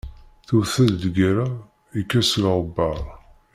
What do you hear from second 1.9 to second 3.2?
yekkes uɣebbar.